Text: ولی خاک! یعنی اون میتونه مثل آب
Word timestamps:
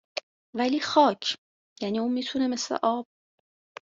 ولی 0.53 0.79
خاک! 0.79 1.37
یعنی 1.81 1.99
اون 1.99 2.13
میتونه 2.13 2.47
مثل 2.47 2.77
آب 2.83 3.07